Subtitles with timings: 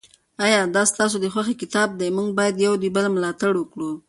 [0.45, 3.91] آیا دا ستاسو د خوښې کتاب دی؟ موږ باید د یو بل ملاتړ وکړو.